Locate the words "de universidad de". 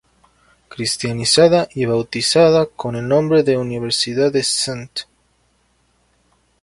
3.43-4.39